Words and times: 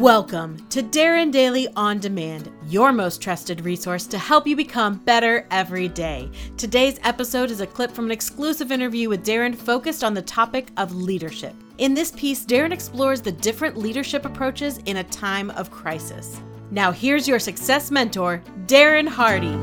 Welcome 0.00 0.66
to 0.70 0.82
Darren 0.82 1.30
Daily 1.30 1.68
On 1.76 1.98
Demand, 1.98 2.50
your 2.68 2.90
most 2.90 3.20
trusted 3.20 3.60
resource 3.60 4.06
to 4.06 4.16
help 4.16 4.46
you 4.46 4.56
become 4.56 4.96
better 4.96 5.46
every 5.50 5.88
day. 5.88 6.30
Today's 6.56 6.98
episode 7.04 7.50
is 7.50 7.60
a 7.60 7.66
clip 7.66 7.90
from 7.90 8.06
an 8.06 8.10
exclusive 8.10 8.72
interview 8.72 9.10
with 9.10 9.26
Darren 9.26 9.54
focused 9.54 10.02
on 10.02 10.14
the 10.14 10.22
topic 10.22 10.68
of 10.78 10.94
leadership. 10.94 11.54
In 11.76 11.92
this 11.92 12.12
piece, 12.12 12.46
Darren 12.46 12.72
explores 12.72 13.20
the 13.20 13.30
different 13.30 13.76
leadership 13.76 14.24
approaches 14.24 14.78
in 14.86 14.96
a 14.96 15.04
time 15.04 15.50
of 15.50 15.70
crisis. 15.70 16.40
Now, 16.70 16.92
here's 16.92 17.28
your 17.28 17.38
success 17.38 17.90
mentor, 17.90 18.42
Darren 18.64 19.06
Hardy. 19.06 19.54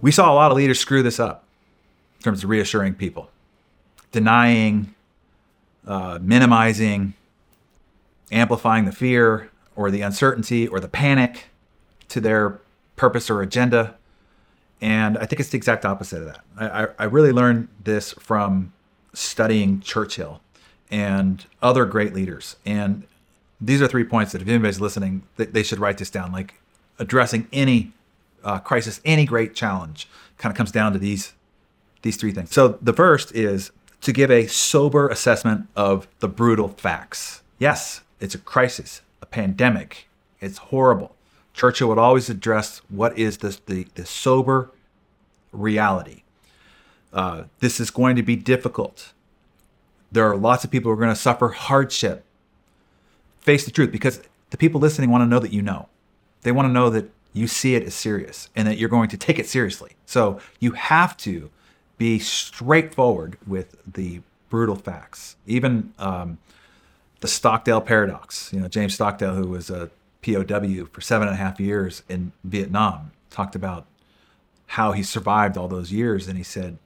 We 0.00 0.12
saw 0.12 0.32
a 0.32 0.36
lot 0.36 0.52
of 0.52 0.56
leaders 0.56 0.78
screw 0.78 1.02
this 1.02 1.18
up 1.18 1.44
in 2.18 2.22
terms 2.22 2.44
of 2.44 2.50
reassuring 2.50 2.94
people, 2.94 3.30
denying, 4.12 4.94
uh, 5.86 6.18
minimizing, 6.20 7.14
amplifying 8.32 8.84
the 8.84 8.92
fear 8.92 9.50
or 9.76 9.90
the 9.90 10.02
uncertainty 10.02 10.66
or 10.66 10.80
the 10.80 10.88
panic 10.88 11.46
to 12.08 12.20
their 12.20 12.60
purpose 12.96 13.30
or 13.30 13.42
agenda. 13.42 13.94
And 14.80 15.18
I 15.18 15.26
think 15.26 15.40
it's 15.40 15.50
the 15.50 15.56
exact 15.56 15.84
opposite 15.84 16.22
of 16.22 16.26
that. 16.26 16.44
I, 16.58 16.88
I, 16.98 17.04
really 17.04 17.32
learned 17.32 17.68
this 17.82 18.12
from 18.12 18.72
studying 19.12 19.80
Churchill 19.80 20.40
and 20.90 21.44
other 21.62 21.84
great 21.86 22.12
leaders. 22.12 22.56
And 22.66 23.04
these 23.60 23.80
are 23.80 23.88
three 23.88 24.04
points 24.04 24.32
that 24.32 24.42
if 24.42 24.48
anybody's 24.48 24.80
listening, 24.80 25.22
they 25.36 25.62
should 25.62 25.78
write 25.78 25.98
this 25.98 26.10
down. 26.10 26.32
Like 26.32 26.54
addressing 26.98 27.48
any 27.52 27.92
uh, 28.42 28.58
crisis, 28.58 29.00
any 29.04 29.24
great 29.24 29.54
challenge, 29.54 30.08
kind 30.38 30.52
of 30.52 30.56
comes 30.56 30.70
down 30.70 30.92
to 30.92 30.98
these 30.98 31.32
these 32.02 32.16
three 32.18 32.32
things. 32.32 32.52
So 32.52 32.78
the 32.82 32.92
first 32.92 33.34
is 33.34 33.70
to 34.04 34.12
give 34.12 34.30
a 34.30 34.46
sober 34.46 35.08
assessment 35.08 35.66
of 35.74 36.06
the 36.20 36.28
brutal 36.28 36.68
facts. 36.68 37.42
Yes, 37.58 38.02
it's 38.20 38.34
a 38.34 38.38
crisis, 38.38 39.00
a 39.22 39.26
pandemic. 39.26 40.06
It's 40.40 40.58
horrible. 40.58 41.16
Churchill 41.54 41.88
would 41.88 41.98
always 41.98 42.28
address 42.28 42.82
what 42.90 43.18
is 43.18 43.38
this, 43.38 43.56
the, 43.66 43.86
the 43.94 44.04
sober 44.04 44.70
reality. 45.52 46.22
Uh, 47.14 47.44
this 47.60 47.80
is 47.80 47.90
going 47.90 48.14
to 48.16 48.22
be 48.22 48.36
difficult. 48.36 49.12
There 50.12 50.28
are 50.28 50.36
lots 50.36 50.64
of 50.64 50.70
people 50.70 50.90
who 50.90 50.98
are 50.98 51.00
going 51.00 51.14
to 51.14 51.20
suffer 51.20 51.48
hardship. 51.48 52.24
Face 53.40 53.64
the 53.64 53.70
truth 53.70 53.90
because 53.90 54.20
the 54.50 54.58
people 54.58 54.80
listening 54.80 55.10
want 55.10 55.22
to 55.22 55.26
know 55.26 55.38
that 55.38 55.52
you 55.52 55.62
know. 55.62 55.88
They 56.42 56.52
want 56.52 56.66
to 56.66 56.72
know 56.72 56.90
that 56.90 57.10
you 57.32 57.46
see 57.46 57.74
it 57.74 57.84
as 57.84 57.94
serious 57.94 58.50
and 58.54 58.68
that 58.68 58.76
you're 58.76 58.90
going 58.90 59.08
to 59.08 59.16
take 59.16 59.38
it 59.38 59.46
seriously. 59.46 59.92
So 60.04 60.40
you 60.60 60.72
have 60.72 61.16
to 61.18 61.50
be 61.98 62.18
straightforward 62.18 63.38
with 63.46 63.76
the 63.90 64.20
brutal 64.50 64.76
facts. 64.76 65.36
Even 65.46 65.92
um, 65.98 66.38
the 67.20 67.28
Stockdale 67.28 67.80
paradox. 67.80 68.52
You 68.52 68.60
know, 68.60 68.68
James 68.68 68.94
Stockdale, 68.94 69.34
who 69.34 69.48
was 69.48 69.70
a 69.70 69.90
POW 70.22 70.86
for 70.92 71.00
seven 71.00 71.28
and 71.28 71.34
a 71.34 71.38
half 71.38 71.60
years 71.60 72.02
in 72.08 72.32
Vietnam, 72.42 73.12
talked 73.30 73.54
about 73.54 73.86
how 74.68 74.92
he 74.92 75.02
survived 75.02 75.56
all 75.56 75.68
those 75.68 75.92
years. 75.92 76.28
And 76.28 76.36
he 76.36 76.44
said, 76.44 76.78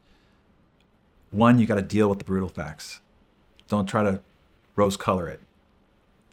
one, 1.31 1.59
you 1.59 1.67
got 1.67 1.77
to 1.77 1.83
deal 1.83 2.09
with 2.09 2.19
the 2.19 2.25
brutal 2.25 2.48
facts. 2.48 3.00
Don't 3.69 3.87
try 3.87 4.03
to 4.03 4.20
rose 4.77 4.97
color 4.97 5.28
it. 5.28 5.41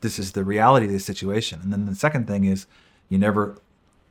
This 0.01 0.19
is 0.19 0.33
the 0.33 0.43
reality 0.43 0.85
of 0.85 0.91
the 0.91 0.99
situation. 0.99 1.59
And 1.63 1.73
then 1.73 1.85
the 1.85 1.95
second 1.95 2.27
thing 2.27 2.45
is 2.45 2.67
you 3.09 3.17
never 3.17 3.57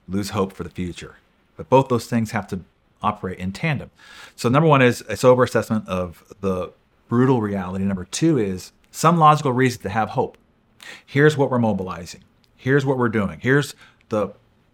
lose 0.08 0.30
hope 0.30 0.52
for 0.52 0.64
the 0.64 0.70
future. 0.70 1.16
But 1.56 1.68
both 1.68 1.88
those 1.88 2.06
things 2.06 2.32
have 2.32 2.46
to 2.48 2.60
operate 3.05 3.38
in 3.38 3.52
tandem. 3.52 3.91
So, 4.36 4.48
number 4.48 4.69
one 4.69 4.83
is 4.83 5.02
a 5.08 5.16
sober 5.16 5.44
assessment 5.44 5.88
of 5.88 6.24
the 6.41 6.72
brutal 7.08 7.41
reality. 7.41 7.84
Number 7.84 8.05
two 8.05 8.38
is 8.38 8.72
some 8.91 9.19
logical 9.19 9.52
reason 9.52 9.83
to 9.83 9.88
have 9.88 10.11
hope. 10.11 10.38
Here's 11.05 11.36
what 11.36 11.50
we're 11.50 11.58
mobilizing. 11.58 12.22
Here's 12.56 12.86
what 12.86 12.98
we're 12.98 13.08
doing. 13.08 13.41
Here's 13.41 13.74
the 14.08 14.33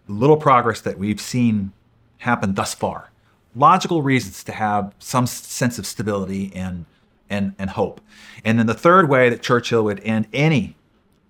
little 0.09 0.37
progress 0.37 0.81
that 0.83 0.99
we've 0.99 1.21
seen 1.21 1.73
happen 2.19 2.55
thus 2.55 2.75
far. 2.75 3.11
Logical 3.55 4.03
reasons 4.03 4.45
to 4.45 4.53
have 4.53 4.95
some 4.99 5.27
sense 5.27 5.79
of 5.79 5.87
stability 5.87 6.53
and 6.55 6.87
and, 7.29 7.55
and 7.59 7.71
hope. 7.71 8.01
And 8.45 8.59
then 8.59 8.67
the 8.67 8.75
third 8.75 9.09
way 9.09 9.31
that 9.31 9.41
Churchill 9.41 9.85
would 9.85 10.01
end 10.01 10.27
any 10.33 10.75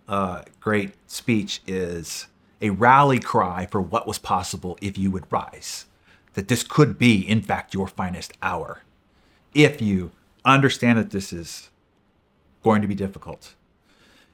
uh, 0.09 0.43
great 0.59 0.93
speech 1.07 1.61
is 1.67 2.27
a 2.61 2.71
rally 2.71 3.19
cry 3.19 3.67
for 3.71 3.81
what 3.81 4.07
was 4.07 4.19
possible 4.19 4.79
if 4.81 4.99
you 4.99 5.11
would 5.11 5.31
rise. 5.31 5.87
That 6.35 6.49
this 6.49 6.63
could 6.63 6.99
be, 6.99 7.29
in 7.29 7.43
fact, 7.43 7.75
your 7.75 7.89
finest 7.89 8.33
hour. 8.43 8.83
If 9.53 9.83
you 9.83 10.13
understand 10.45 10.99
that 10.99 11.11
this 11.11 11.33
is 11.33 11.71
going 12.63 12.83
to 12.83 12.89
be 12.89 12.95
difficult, 12.95 13.55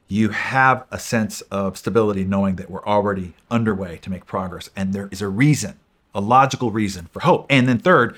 you 0.09 0.29
have 0.29 0.87
a 0.91 0.99
sense 0.99 1.41
of 1.43 1.77
stability 1.77 2.25
knowing 2.25 2.57
that 2.57 2.71
we're 2.71 2.84
already 2.84 3.34
underway 3.51 3.99
to 3.99 4.11
make 4.11 4.27
progress 4.27 4.71
and 4.77 4.93
there 4.93 5.09
is 5.11 5.21
a 5.21 5.29
reason, 5.29 5.79
a 6.15 6.21
logical 6.21 6.71
reason 6.71 7.07
for 7.07 7.21
hope. 7.21 7.47
And 7.51 7.67
then, 7.67 7.79
third, 7.79 8.17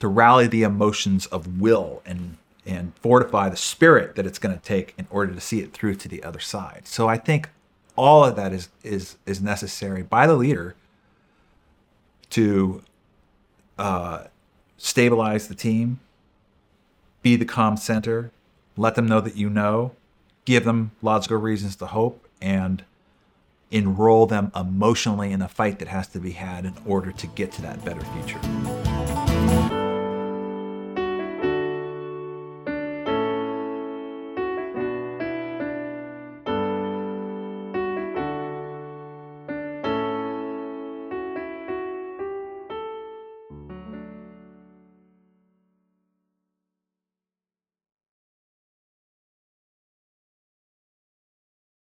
to 0.00 0.08
rally 0.08 0.46
the 0.46 0.62
emotions 0.62 1.26
of 1.26 1.60
will 1.60 2.02
and 2.04 2.36
and 2.64 2.92
fortify 2.96 3.48
the 3.48 3.56
spirit 3.56 4.14
that 4.14 4.26
it's 4.26 4.38
going 4.38 4.54
to 4.54 4.62
take 4.62 4.94
in 4.96 5.06
order 5.10 5.34
to 5.34 5.40
see 5.40 5.60
it 5.60 5.72
through 5.72 5.96
to 5.96 6.08
the 6.08 6.22
other 6.22 6.38
side. 6.38 6.82
So 6.84 7.08
I 7.08 7.16
think 7.16 7.48
all 7.96 8.24
of 8.24 8.36
that 8.36 8.52
is 8.52 8.68
is 8.82 9.16
is 9.26 9.40
necessary 9.40 10.02
by 10.02 10.26
the 10.26 10.34
leader 10.34 10.74
to 12.32 12.82
uh, 13.78 14.24
stabilize 14.78 15.48
the 15.48 15.54
team, 15.54 16.00
be 17.22 17.36
the 17.36 17.44
calm 17.44 17.76
center, 17.76 18.30
let 18.76 18.94
them 18.94 19.06
know 19.06 19.20
that 19.20 19.36
you 19.36 19.50
know, 19.50 19.92
give 20.44 20.64
them 20.64 20.92
logical 21.02 21.36
reasons 21.36 21.76
to 21.76 21.86
hope, 21.86 22.26
and 22.40 22.84
enroll 23.70 24.26
them 24.26 24.50
emotionally 24.54 25.30
in 25.30 25.40
the 25.40 25.48
fight 25.48 25.78
that 25.78 25.88
has 25.88 26.08
to 26.08 26.18
be 26.18 26.32
had 26.32 26.64
in 26.64 26.74
order 26.86 27.12
to 27.12 27.26
get 27.28 27.52
to 27.52 27.62
that 27.62 27.84
better 27.84 28.04
future. 28.04 29.21